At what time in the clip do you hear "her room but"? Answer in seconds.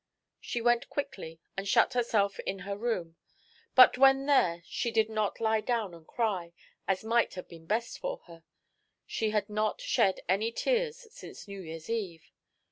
2.65-3.99